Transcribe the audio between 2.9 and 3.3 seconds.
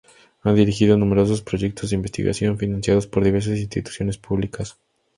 por